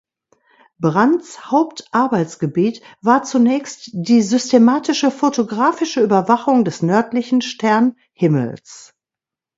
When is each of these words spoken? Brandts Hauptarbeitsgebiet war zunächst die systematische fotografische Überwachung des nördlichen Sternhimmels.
Brandts 0.79 1.51
Hauptarbeitsgebiet 1.51 2.81
war 3.03 3.21
zunächst 3.21 3.91
die 3.93 4.23
systematische 4.23 5.11
fotografische 5.11 6.01
Überwachung 6.01 6.65
des 6.65 6.81
nördlichen 6.81 7.41
Sternhimmels. 7.43 8.93